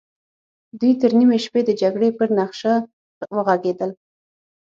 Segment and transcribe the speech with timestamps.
[0.79, 2.73] دوی تر نيمې شپې د جګړې پر نخشه
[3.35, 3.91] وغږېدل.